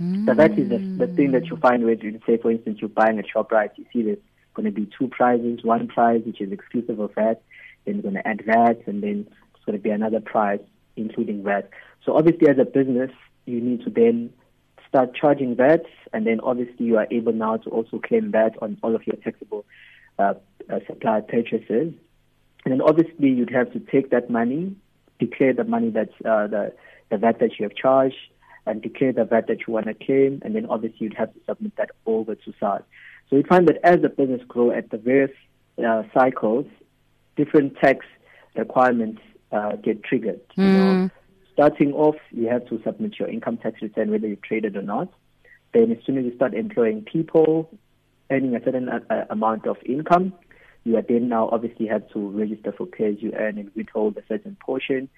Mm. 0.00 0.26
So 0.26 0.34
that 0.34 0.58
is 0.58 0.68
the, 0.68 0.78
the 0.78 1.12
thing 1.12 1.32
that 1.32 1.46
you 1.46 1.56
find 1.56 1.84
where 1.84 1.94
you 1.94 2.20
say, 2.26 2.38
for 2.38 2.50
instance, 2.50 2.78
you're 2.80 2.88
buying 2.88 3.18
a 3.18 3.22
Shoprite, 3.22 3.76
you 3.76 3.84
see 3.92 4.02
there's 4.02 4.18
going 4.54 4.66
to 4.66 4.72
be 4.72 4.88
two 4.98 5.08
prizes, 5.08 5.60
one 5.62 5.88
prize 5.88 6.22
which 6.24 6.40
is 6.40 6.52
exclusive 6.52 6.98
of 6.98 7.14
VAT, 7.14 7.42
then 7.84 7.94
you're 7.94 8.02
going 8.02 8.14
to 8.14 8.26
add 8.26 8.44
VAT, 8.44 8.86
and 8.86 9.02
then 9.02 9.26
it's 9.54 9.64
going 9.64 9.78
to 9.78 9.82
be 9.82 9.90
another 9.90 10.20
prize 10.20 10.60
including 10.96 11.42
VAT. 11.42 11.70
So 12.04 12.16
obviously, 12.16 12.48
as 12.48 12.58
a 12.58 12.64
business, 12.64 13.10
you 13.46 13.60
need 13.60 13.84
to 13.84 13.90
then 13.90 14.32
start 14.88 15.14
charging 15.14 15.54
VAT, 15.56 15.84
and 16.12 16.26
then 16.26 16.40
obviously 16.40 16.86
you 16.86 16.96
are 16.96 17.06
able 17.10 17.32
now 17.32 17.56
to 17.58 17.70
also 17.70 17.98
claim 17.98 18.30
VAT 18.30 18.56
on 18.62 18.78
all 18.82 18.94
of 18.94 19.06
your 19.06 19.16
taxable 19.16 19.64
uh, 20.18 20.34
uh, 20.70 20.78
supply 20.86 21.20
purchases. 21.20 21.92
And 22.64 22.72
then 22.72 22.80
obviously 22.80 23.28
you'd 23.30 23.50
have 23.50 23.72
to 23.72 23.80
take 23.80 24.10
that 24.10 24.30
money, 24.30 24.74
declare 25.18 25.52
the 25.54 25.64
money 25.64 25.90
that's 25.90 26.12
uh, 26.24 26.46
the 26.46 26.72
the 27.10 27.16
VAT 27.16 27.38
that 27.40 27.58
you 27.58 27.64
have 27.64 27.74
charged, 27.74 28.16
and 28.66 28.82
declare 28.82 29.12
the 29.12 29.24
VAT 29.24 29.46
that 29.48 29.66
you 29.66 29.72
want 29.72 29.86
to 29.86 29.94
claim, 29.94 30.42
and 30.44 30.54
then 30.54 30.66
obviously 30.66 30.98
you'd 31.00 31.14
have 31.14 31.32
to 31.32 31.40
submit 31.46 31.76
that 31.76 31.90
over 32.06 32.34
to 32.34 32.52
SARS. 32.60 32.82
So 33.30 33.36
you 33.36 33.42
find 33.42 33.66
that 33.68 33.78
as 33.82 34.00
the 34.02 34.08
business 34.08 34.42
grow 34.46 34.70
at 34.70 34.90
the 34.90 34.98
various 34.98 35.30
uh, 35.86 36.02
cycles, 36.12 36.66
different 37.36 37.76
tax 37.76 38.04
requirements 38.56 39.22
uh, 39.52 39.76
get 39.76 40.02
triggered. 40.02 40.40
Mm. 40.56 40.58
Know, 40.58 41.10
starting 41.58 41.92
off, 41.92 42.14
you 42.30 42.48
have 42.48 42.64
to 42.68 42.80
submit 42.84 43.18
your 43.18 43.28
income 43.28 43.56
tax 43.56 43.82
return 43.82 44.12
whether 44.12 44.28
you 44.28 44.36
traded 44.36 44.76
or 44.76 44.82
not. 44.82 45.12
Then 45.74 45.90
as 45.90 45.98
soon 46.06 46.16
as 46.16 46.24
you 46.24 46.32
start 46.36 46.54
employing 46.54 47.02
people, 47.02 47.68
earning 48.30 48.54
a 48.54 48.62
certain 48.62 48.88
uh, 48.88 49.00
uh 49.10 49.24
amount 49.28 49.66
of 49.66 49.76
income, 49.84 50.32
you 50.84 50.96
are 50.96 51.02
then 51.02 51.28
now 51.28 51.48
obviously 51.50 51.88
have 51.88 52.08
to 52.10 52.28
register 52.30 52.70
for 52.70 52.86
pay 52.86 53.06
as 53.06 53.16
you 53.20 53.32
earn 53.36 53.58
and 53.58 53.72
withhold 53.74 54.16
a 54.16 54.22
certain 54.28 54.56
portion. 54.64 55.08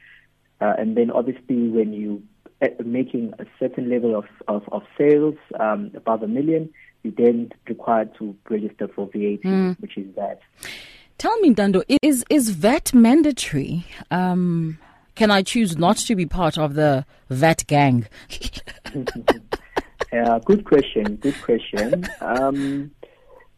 Uh, 0.62 0.72
and 0.78 0.96
then 0.96 1.10
obviously 1.10 1.68
when 1.68 1.92
you 1.92 2.22
uh, 2.62 2.68
making 2.86 3.34
a 3.38 3.44
certain 3.58 3.90
level 3.90 4.16
of, 4.16 4.24
of, 4.48 4.62
of 4.72 4.82
sales 4.96 5.36
um, 5.60 5.90
above 5.94 6.22
a 6.22 6.28
million, 6.28 6.70
you 7.02 7.12
then 7.18 7.50
required 7.68 8.14
to 8.18 8.34
register 8.48 8.88
for 8.88 9.10
VAT, 9.12 9.42
mm. 9.44 9.78
which 9.78 9.98
is 9.98 10.06
VAT. 10.14 10.40
Tell 11.18 11.38
me, 11.40 11.52
Dando, 11.52 11.82
is 12.00 12.24
is 12.30 12.48
VAT 12.48 12.94
mandatory? 12.94 13.84
Um, 14.10 14.78
can 15.14 15.30
I 15.30 15.42
choose 15.42 15.76
not 15.76 15.96
to 15.98 16.14
be 16.14 16.26
part 16.26 16.58
of 16.58 16.74
the 16.74 17.04
VAT 17.28 17.66
gang? 17.66 18.06
yeah, 20.12 20.38
good 20.44 20.64
question. 20.64 21.16
Good 21.16 21.40
question. 21.42 22.08
Um, 22.20 22.90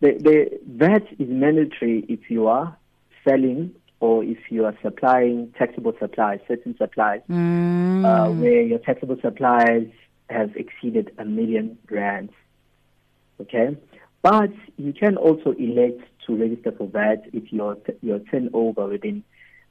the, 0.00 0.12
the 0.18 0.60
VAT 0.66 1.06
is 1.18 1.28
mandatory 1.28 2.04
if 2.08 2.30
you 2.30 2.48
are 2.48 2.76
selling 3.26 3.74
or 4.00 4.24
if 4.24 4.38
you 4.50 4.64
are 4.64 4.76
supplying 4.82 5.54
taxable 5.56 5.94
supplies, 6.00 6.40
certain 6.48 6.76
supplies, 6.76 7.20
mm. 7.30 8.04
uh, 8.04 8.32
where 8.32 8.62
your 8.62 8.80
taxable 8.80 9.16
supplies 9.22 9.86
have 10.28 10.50
exceeded 10.56 11.12
a 11.18 11.24
million 11.24 11.78
rands. 11.88 12.32
Okay, 13.40 13.76
but 14.22 14.50
you 14.76 14.92
can 14.92 15.16
also 15.16 15.52
elect 15.52 16.02
to 16.26 16.36
register 16.36 16.72
for 16.72 16.88
VAT 16.88 17.24
if 17.32 17.52
your 17.52 17.76
your 18.00 18.18
turnover 18.18 18.86
within 18.86 19.22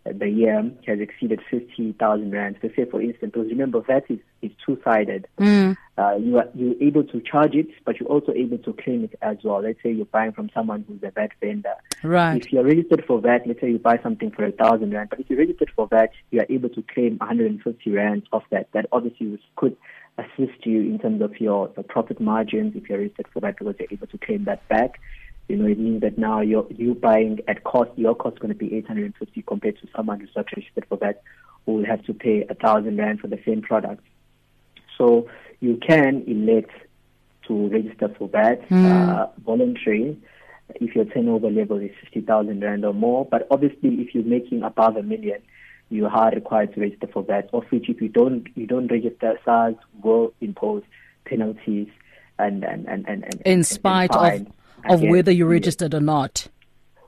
the 0.04 0.30
year 0.30 0.72
has 0.88 1.00
exceeded 1.00 1.42
50,000 1.50 2.32
rand. 2.32 2.58
So 2.62 2.70
say, 2.76 2.86
for 2.86 3.02
instance, 3.02 3.34
because 3.34 3.50
remember, 3.50 3.82
VAT 3.82 4.06
is, 4.10 4.20
is 4.42 4.52
two-sided. 4.66 5.28
Mm. 5.40 5.78
Uh, 5.98 6.16
you 6.16 6.38
are 6.38 6.48
you're 6.56 6.82
able 6.82 7.04
to 7.04 7.22
charge 7.22 7.54
it, 7.54 7.68
but 7.86 8.00
you're 8.00 8.10
also 8.10 8.32
able 8.34 8.58
to 8.58 8.74
claim 8.74 9.04
it 9.04 9.16
as 9.22 9.38
well. 9.44 9.62
Let's 9.62 9.82
say 9.84 9.92
you're 9.92 10.06
buying 10.06 10.32
from 10.32 10.50
someone 10.54 10.86
who's 10.88 11.04
a 11.04 11.12
VAT 11.12 11.32
vendor. 11.40 11.76
Right. 12.04 12.44
If 12.44 12.52
you're 12.52 12.64
registered 12.64 13.04
for 13.06 13.22
VAT, 13.22 13.46
let's 13.46 13.62
say 13.62 13.70
you 13.70 13.78
buy 13.78 14.00
something 14.02 14.32
for 14.32 14.44
a 14.44 14.52
thousand 14.52 14.92
rand, 14.92 15.10
but 15.12 15.20
if 15.20 15.30
you're 15.30 15.38
registered 15.38 15.72
for 15.76 15.88
VAT, 15.88 16.10
you 16.32 16.40
are 16.40 16.48
able 16.50 16.70
to 16.70 16.84
claim 16.94 17.18
150 17.18 17.92
rand 17.92 18.24
off 18.34 18.44
that. 18.50 18.70
That 18.74 18.88
obviously 18.92 19.40
could 19.56 19.78
assist 20.18 20.66
you 20.66 20.82
in 20.82 21.00
terms 21.00 21.22
of 21.22 21.40
your, 21.40 21.72
your 21.76 21.84
profit 21.84 22.20
margins 22.20 22.76
if 22.76 22.90
you're 22.90 23.00
registered 23.00 23.28
for 23.32 23.40
that 23.42 23.58
because 23.58 23.76
you're 23.80 23.88
able 23.92 24.08
to 24.08 24.18
claim 24.18 24.46
that 24.46 24.68
back. 24.68 25.00
You 25.48 25.58
know, 25.58 25.66
it 25.66 25.80
means 25.80 26.02
that 26.02 26.18
now 26.18 26.42
you're 26.42 26.68
you 26.70 26.96
buying 26.96 27.40
at 27.48 27.64
cost. 27.64 27.92
Your 27.98 28.16
cost 28.16 28.36
is 28.36 28.40
going 28.40 28.54
to 28.54 28.58
be 28.58 28.76
850 28.76 29.42
compared 29.42 29.80
to 29.80 29.88
someone 29.96 30.20
who's 30.20 30.30
not 30.36 30.48
registered 30.56 30.86
for 30.88 30.98
that, 30.98 31.24
who 31.66 31.74
will 31.74 31.86
have 31.86 32.04
to 32.06 32.14
pay 32.14 32.46
a 32.50 32.56
thousand 32.56 32.98
rand 32.98 33.20
for 33.20 33.28
the 33.28 33.40
same 33.46 33.62
product. 33.62 34.04
So 34.98 35.28
you 35.60 35.78
can 35.78 36.24
elect 36.28 36.72
to 37.48 37.68
register 37.70 38.14
for 38.18 38.30
that 38.30 38.68
mm. 38.70 38.86
uh, 38.86 39.28
voluntary 39.44 40.18
if 40.76 40.96
your 40.96 41.06
turnover 41.06 41.50
level 41.50 41.78
is 41.78 41.92
50,000 42.02 42.62
rand 42.62 42.86
or 42.86 42.94
more. 42.94 43.26
But 43.26 43.48
obviously, 43.52 43.96
if 44.02 44.16
you're 44.16 44.24
making 44.24 44.64
above 44.64 44.96
a 44.96 45.04
million, 45.04 45.42
you 45.90 46.08
are 46.08 46.32
required 46.32 46.74
to 46.76 46.82
register 46.82 47.08
for 47.08 47.24
that. 47.24 47.50
Of 47.52 47.66
which, 47.70 47.90
if 47.90 48.02
you 48.02 48.08
don't, 48.08 48.48
you 48.56 48.66
don't 48.66 48.88
register, 48.88 49.38
SARS 49.44 49.76
will 50.02 50.34
impose 50.40 50.84
penalties 51.26 51.90
and 52.40 52.64
and 52.64 52.88
and 52.88 53.06
and, 53.08 53.24
and 53.24 53.42
in 53.46 53.64
spite 53.64 54.16
and 54.16 54.48
of 54.48 54.54
of 54.90 55.02
whether 55.02 55.32
you 55.32 55.46
registered 55.46 55.94
or 55.94 56.02
not. 56.02 56.48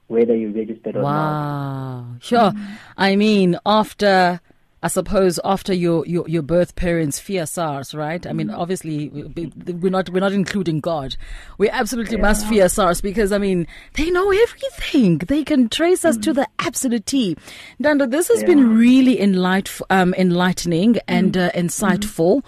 Whether 0.07 0.35
you 0.35 0.51
registered 0.51 0.95
or 0.95 1.01
not. 1.01 1.03
Wow. 1.03 2.05
Sure. 2.19 2.51
Mm-hmm. 2.51 2.73
I 2.97 3.15
mean, 3.15 3.57
after 3.65 4.41
I 4.83 4.89
suppose 4.89 5.39
after 5.45 5.73
your, 5.73 6.05
your, 6.05 6.27
your 6.27 6.41
birth 6.41 6.75
parents 6.75 7.17
fear 7.17 7.45
SARS, 7.45 7.95
right? 7.95 8.27
I 8.27 8.33
mean, 8.33 8.47
mm-hmm. 8.47 8.59
obviously 8.59 9.07
we're 9.07 9.89
not 9.89 10.09
we're 10.09 10.19
not 10.19 10.33
including 10.33 10.81
God. 10.81 11.15
We 11.57 11.69
absolutely 11.69 12.17
yeah. 12.17 12.23
must 12.23 12.45
fear 12.47 12.67
SARS 12.67 12.99
because 12.99 13.31
I 13.31 13.37
mean 13.37 13.65
they 13.93 14.11
know 14.11 14.29
everything. 14.29 15.19
They 15.19 15.45
can 15.45 15.69
trace 15.69 16.03
us 16.03 16.17
mm. 16.17 16.23
to 16.23 16.29
mm-hmm. 16.31 16.41
the 16.41 16.47
absolute 16.59 17.05
T. 17.05 17.37
Dando, 17.81 18.05
this 18.05 18.27
has 18.27 18.41
yeah. 18.41 18.47
been 18.47 18.77
really 18.77 19.15
enlight, 19.15 19.81
um, 19.89 20.13
enlightening 20.15 20.97
and 21.07 21.37
uh, 21.37 21.49
insightful. 21.51 22.41
Mm. 22.41 22.43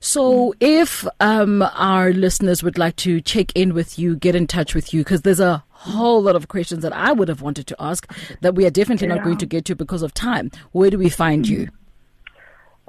So, 0.00 0.54
if 0.60 1.06
um, 1.18 1.62
our 1.74 2.12
listeners 2.12 2.62
would 2.62 2.78
like 2.78 2.96
to 2.96 3.20
check 3.20 3.50
in 3.54 3.74
with 3.74 3.98
you, 3.98 4.14
get 4.16 4.36
in 4.36 4.46
touch 4.46 4.74
with 4.74 4.94
you, 4.94 5.00
because 5.00 5.22
there's 5.22 5.40
a 5.40 5.64
whole 5.70 6.22
lot 6.22 6.36
of 6.36 6.48
questions 6.48 6.82
that 6.82 6.92
I 6.92 7.12
would 7.12 7.28
have 7.28 7.42
wanted 7.42 7.66
to 7.68 7.76
ask 7.80 8.10
that 8.40 8.54
we 8.54 8.64
are 8.66 8.70
definitely 8.70 9.08
yeah. 9.08 9.14
not 9.14 9.24
going 9.24 9.38
to 9.38 9.46
get 9.46 9.64
to 9.66 9.76
because 9.76 10.02
of 10.02 10.14
time. 10.14 10.50
Where 10.72 10.90
do 10.90 10.98
we 10.98 11.08
find 11.08 11.48
you? 11.48 11.68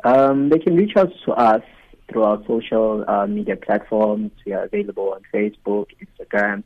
Um, 0.04 0.50
they 0.50 0.60
can 0.60 0.75
reach 0.75 0.96
out 0.96 1.12
to 1.25 1.32
us 1.34 1.62
through 2.10 2.24
our 2.24 2.44
social 2.48 3.06
uh, 3.08 3.28
media 3.28 3.56
platforms. 3.56 4.32
We 4.46 4.54
are 4.54 4.63
available 4.63 5.13
on 5.13 5.22
Facebook, 5.34 5.88
Instagram, 6.01 6.63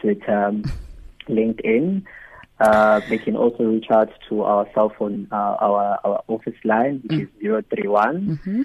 Twitter, 0.00 0.52
LinkedIn. 1.28 2.04
Uh, 2.58 3.00
they 3.10 3.18
can 3.18 3.36
also 3.36 3.64
reach 3.64 3.90
out 3.90 4.08
to 4.28 4.42
our 4.42 4.66
cell 4.74 4.90
phone, 4.98 5.28
uh, 5.30 5.56
our 5.60 5.98
our 6.04 6.24
office 6.28 6.56
line, 6.64 7.00
which 7.02 7.12
mm. 7.12 7.22
is 7.22 7.64
031 7.70 8.40
mm-hmm. 8.46 8.62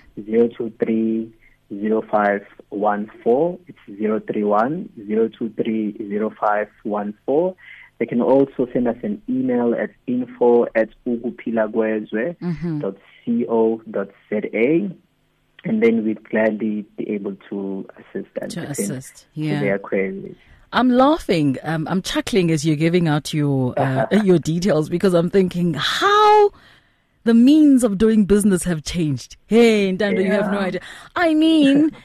023 0.55 1.33
0514. 1.71 3.59
It's 3.67 3.79
031 4.27 4.89
023 4.95 6.19
0514. 6.39 7.55
They 7.99 8.05
can 8.05 8.21
also 8.21 8.67
send 8.73 8.87
us 8.87 8.97
an 9.03 9.21
email 9.29 9.75
at 9.75 9.91
info 10.07 10.65
at 10.73 10.89
ukupilagwezwe.co.za. 11.05 12.95
Mm-hmm. 13.27 14.93
And 15.63 15.83
then 15.83 16.03
we'd 16.03 16.27
gladly 16.27 16.85
be 16.97 17.07
able 17.11 17.35
to 17.49 17.85
assist 17.95 18.33
them 18.33 18.49
to 18.49 18.61
assist, 18.71 19.27
yeah. 19.35 19.59
to 19.59 19.65
their 19.65 19.77
queries. 19.77 20.35
I'm 20.73 20.89
laughing. 20.89 21.57
Um, 21.63 21.87
I'm 21.87 22.01
chuckling 22.01 22.51
as 22.51 22.65
you're 22.65 22.75
giving 22.75 23.07
out 23.07 23.33
your 23.33 23.77
uh, 23.77 24.07
your 24.23 24.39
details 24.39 24.89
because 24.89 25.13
I'm 25.13 25.29
thinking 25.29 25.73
how 25.73 26.51
the 27.23 27.33
means 27.33 27.83
of 27.83 27.97
doing 27.97 28.25
business 28.25 28.63
have 28.63 28.83
changed. 28.83 29.37
Hey, 29.47 29.91
Dando, 29.91 30.21
yeah. 30.21 30.27
you 30.27 30.33
have 30.33 30.51
no 30.51 30.59
idea. 30.59 30.81
I 31.15 31.33
mean. 31.33 31.91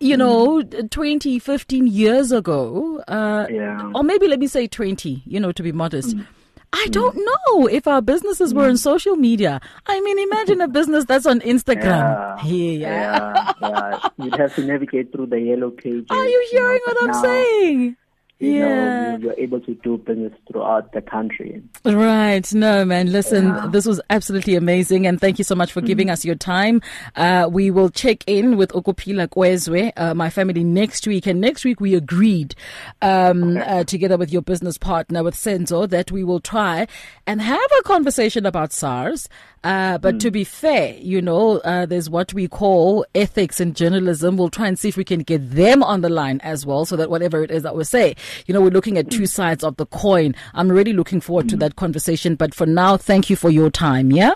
you 0.00 0.16
know, 0.16 0.62
20, 0.62 1.40
15 1.40 1.88
years 1.88 2.30
ago, 2.30 3.02
uh, 3.08 3.48
yeah. 3.50 3.90
or 3.96 4.04
maybe 4.04 4.28
let 4.28 4.38
me 4.38 4.46
say 4.46 4.68
20, 4.68 5.24
you 5.26 5.40
know, 5.40 5.50
to 5.50 5.60
be 5.60 5.72
modest. 5.72 6.16
Mm. 6.16 6.24
I 6.72 6.86
mm. 6.86 6.92
don't 6.92 7.16
know 7.16 7.66
if 7.66 7.86
our 7.86 8.02
businesses 8.02 8.52
were 8.52 8.64
on 8.64 8.74
mm. 8.74 8.78
social 8.78 9.16
media. 9.16 9.60
I 9.86 10.00
mean, 10.00 10.18
imagine 10.18 10.60
a 10.60 10.68
business 10.78 11.04
that's 11.04 11.26
on 11.26 11.40
Instagram. 11.40 12.38
Yeah, 12.44 12.52
yeah. 12.52 13.52
yeah, 13.60 14.08
You'd 14.18 14.36
have 14.36 14.54
to 14.56 14.64
navigate 14.64 15.12
through 15.12 15.26
the 15.26 15.40
yellow 15.40 15.70
pages. 15.70 16.06
Are 16.10 16.26
you 16.26 16.48
hearing 16.50 16.80
you 16.86 16.94
know, 16.94 16.94
what 16.94 17.02
I'm 17.02 17.10
now, 17.10 17.22
saying? 17.22 17.96
You 18.38 18.52
yeah. 18.52 19.16
know, 19.16 19.18
you're 19.18 19.34
able 19.34 19.60
to 19.60 19.74
do 19.74 19.98
business 19.98 20.32
throughout 20.50 20.92
the 20.92 21.02
country. 21.02 21.60
Right. 21.84 22.52
No, 22.54 22.84
man. 22.84 23.10
Listen, 23.10 23.48
yeah. 23.48 23.66
this 23.72 23.84
was 23.84 24.00
absolutely 24.10 24.54
amazing. 24.54 25.06
And 25.06 25.20
thank 25.20 25.38
you 25.38 25.44
so 25.44 25.56
much 25.56 25.72
for 25.72 25.80
mm-hmm. 25.80 25.88
giving 25.88 26.10
us 26.10 26.24
your 26.24 26.36
time. 26.36 26.80
Uh, 27.16 27.48
we 27.50 27.72
will 27.72 27.90
check 27.90 28.22
in 28.28 28.56
with 28.56 28.70
Ukupila 28.70 29.26
Kwezwe, 29.28 29.92
uh, 29.96 30.14
my 30.14 30.30
family 30.30 30.62
next 30.62 31.06
week. 31.08 31.26
And 31.26 31.40
next 31.40 31.64
week 31.64 31.80
we 31.80 31.96
agreed, 31.96 32.54
um, 33.02 33.56
okay. 33.56 33.80
uh, 33.80 33.84
together 33.84 34.16
with 34.16 34.32
your 34.32 34.42
business 34.42 34.78
partner, 34.78 35.24
with 35.24 35.34
Senzo, 35.34 35.88
that 35.88 36.12
we 36.12 36.22
will 36.22 36.40
try 36.40 36.86
and 37.26 37.42
have 37.42 37.70
a 37.80 37.82
conversation 37.82 38.46
about 38.46 38.72
SARS. 38.72 39.28
Uh, 39.64 39.98
but 39.98 40.14
mm. 40.14 40.20
to 40.20 40.30
be 40.30 40.44
fair, 40.44 40.94
you 40.94 41.20
know, 41.20 41.58
uh, 41.58 41.84
there's 41.84 42.08
what 42.08 42.32
we 42.32 42.46
call 42.46 43.04
ethics 43.14 43.60
in 43.60 43.74
journalism. 43.74 44.36
We'll 44.36 44.50
try 44.50 44.68
and 44.68 44.78
see 44.78 44.88
if 44.88 44.96
we 44.96 45.04
can 45.04 45.20
get 45.20 45.50
them 45.50 45.82
on 45.82 46.00
the 46.00 46.08
line 46.08 46.40
as 46.44 46.64
well 46.64 46.84
so 46.84 46.94
that 46.96 47.10
whatever 47.10 47.42
it 47.42 47.50
is 47.50 47.64
that 47.64 47.74
we 47.74 47.82
say, 47.82 48.14
you 48.46 48.54
know, 48.54 48.60
we're 48.60 48.70
looking 48.70 48.98
at 48.98 49.10
two 49.10 49.26
sides 49.26 49.64
of 49.64 49.76
the 49.76 49.86
coin. 49.86 50.34
I'm 50.54 50.70
really 50.70 50.92
looking 50.92 51.20
forward 51.20 51.48
to 51.50 51.56
that 51.58 51.76
conversation. 51.76 52.34
But 52.34 52.54
for 52.54 52.66
now, 52.66 52.96
thank 52.96 53.30
you 53.30 53.36
for 53.36 53.50
your 53.50 53.70
time. 53.70 54.10
Yeah? 54.10 54.32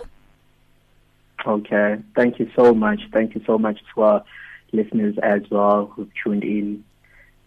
Okay. 1.45 1.97
Thank 2.15 2.39
you 2.39 2.49
so 2.55 2.73
much. 2.73 3.01
Thank 3.11 3.35
you 3.35 3.41
so 3.45 3.57
much 3.57 3.79
to 3.93 4.01
our 4.01 4.23
listeners 4.71 5.15
as 5.21 5.41
well 5.49 5.87
who've 5.87 6.09
tuned 6.23 6.43
in 6.43 6.83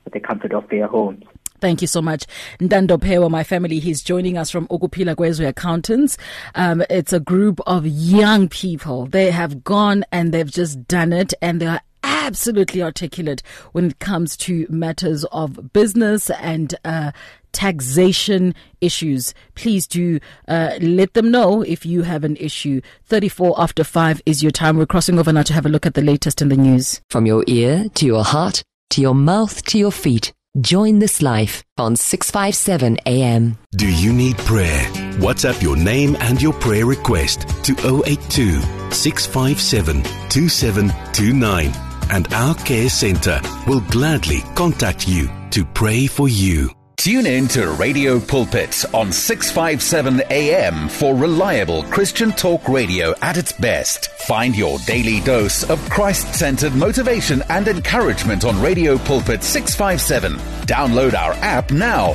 at 0.07 0.13
the 0.13 0.21
comfort 0.21 0.53
of 0.53 0.69
their 0.69 0.87
homes. 0.87 1.25
Thank 1.61 1.81
you 1.81 1.87
so 1.87 2.03
much. 2.03 2.27
Ntando 2.61 2.99
Phewa, 2.99 3.31
my 3.31 3.43
family, 3.43 3.79
he's 3.79 4.03
joining 4.03 4.37
us 4.37 4.51
from 4.51 4.69
Ukupila 4.69 5.17
Kwezwe 5.17 5.49
Accountants. 5.49 6.19
Um, 6.55 6.83
it's 6.91 7.13
a 7.13 7.21
group 7.21 7.61
of 7.67 7.87
young 7.87 8.49
people. 8.49 9.07
They 9.07 9.31
have 9.31 9.65
gone 9.65 10.05
and 10.13 10.33
they've 10.33 10.51
just 10.51 10.87
done 10.87 11.13
it 11.13 11.33
and 11.41 11.61
they 11.61 11.67
are 11.67 11.81
absolutely 12.27 12.83
articulate 12.83 13.43
when 13.73 13.87
it 13.87 13.99
comes 14.01 14.37
to 14.37 14.67
matters 14.69 15.25
of 15.27 15.73
business 15.73 16.29
and 16.31 16.75
uh, 16.85 17.13
taxation 17.53 18.55
issues. 18.81 19.33
Please 19.55 19.87
do 19.87 20.19
uh, 20.49 20.77
let 20.81 21.15
them 21.15 21.31
know 21.31 21.63
if 21.63 21.87
you 21.87 22.03
have 22.03 22.25
an 22.25 22.37
issue. 22.37 22.81
34 23.05 23.55
after 23.59 23.85
5 23.85 24.23
is 24.27 24.43
your 24.43 24.53
time. 24.53 24.77
We're 24.77 24.87
crossing 24.87 25.19
over 25.19 25.33
now 25.33 25.43
to 25.45 25.53
have 25.53 25.67
a 25.67 25.71
look 25.71 25.87
at 25.87 25.95
the 25.95 26.03
latest 26.03 26.43
in 26.43 26.49
the 26.49 26.57
news. 26.57 27.01
From 27.11 27.27
your 27.27 27.45
ear 27.47 27.87
to 27.95 28.07
your 28.07 28.25
heart 28.25 28.63
to 28.91 29.01
your 29.01 29.15
mouth 29.15 29.65
to 29.67 29.79
your 29.79 29.93
feet. 29.93 30.33
Join 30.61 31.01
this 31.01 31.21
life 31.21 31.63
on 31.77 31.97
657 31.97 32.99
AM. 33.05 33.59
Do 33.73 33.89
you 33.89 34.13
need 34.13 34.39
prayer? 34.39 34.85
WhatsApp 35.19 35.61
your 35.61 35.77
name 35.77 36.17
and 36.21 36.41
your 36.41 36.55
prayer 36.55 36.87
request 36.87 37.47
to 37.65 38.03
082 38.07 38.61
657 38.91 40.03
2729 40.31 41.86
and 42.11 42.33
our 42.35 42.55
care 42.55 42.89
center 42.89 43.41
will 43.67 43.81
gladly 43.81 44.43
contact 44.55 45.07
you 45.09 45.31
to 45.51 45.65
pray 45.65 46.07
for 46.07 46.29
you. 46.29 46.71
Tune 46.97 47.27
in 47.27 47.47
to 47.49 47.71
Radio 47.73 48.19
Pulpit 48.19 48.85
on 48.93 49.13
657 49.13 50.23
AM 50.31 50.89
for 50.89 51.15
reliable 51.15 51.85
Christian 51.85 52.33
talk 52.33 52.69
radio 52.69 53.15
at 53.23 53.37
its 53.37 53.53
best. 53.53 54.09
Find 54.23 54.57
your 54.57 54.79
daily 54.87 55.21
dose 55.21 55.63
of 55.71 55.79
Christ 55.89 56.35
centered 56.35 56.75
motivation 56.75 57.43
and 57.49 57.69
encouragement 57.69 58.45
on 58.45 58.61
Radio 58.61 58.99
Pulpit 58.99 59.45
657. 59.45 60.33
Download 60.67 61.15
our 61.15 61.35
app 61.35 61.71
now. 61.71 62.15